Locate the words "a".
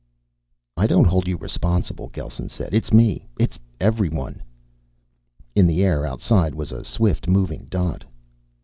6.71-6.83